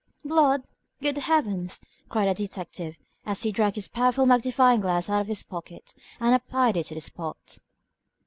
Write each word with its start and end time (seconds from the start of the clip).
"Blood! 0.25 0.63
Good 0.99 1.19
Heavens!" 1.19 1.79
cried 2.09 2.27
the 2.27 2.33
detective, 2.33 2.97
as 3.23 3.43
he 3.43 3.51
dragged 3.51 3.75
his 3.75 3.87
powerful 3.87 4.25
magnifying 4.25 4.81
glass 4.81 5.11
out 5.11 5.21
of 5.21 5.27
his 5.27 5.43
pocket 5.43 5.93
and 6.19 6.33
applied 6.33 6.75
it 6.75 6.85
to 6.87 6.95
the 6.95 7.01
spot. 7.01 7.59